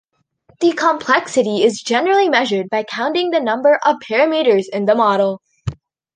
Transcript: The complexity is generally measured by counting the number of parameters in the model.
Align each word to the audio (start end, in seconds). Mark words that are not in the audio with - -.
The 0.61 0.71
complexity 0.73 1.61
is 1.61 1.79
generally 1.79 2.27
measured 2.27 2.71
by 2.71 2.81
counting 2.85 3.29
the 3.29 3.39
number 3.39 3.79
of 3.85 3.97
parameters 3.97 4.65
in 4.67 4.85
the 4.85 4.95
model. 4.95 5.43